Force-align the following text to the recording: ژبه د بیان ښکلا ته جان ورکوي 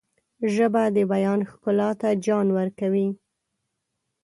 ژبه 0.53 0.83
د 0.95 0.97
بیان 1.11 1.39
ښکلا 1.49 1.89
ته 1.99 2.09
جان 2.25 2.47
ورکوي 2.57 3.07